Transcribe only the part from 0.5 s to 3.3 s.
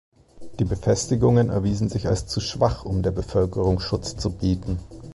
Die Befestigungen erwiesen sich als zu schwach, um der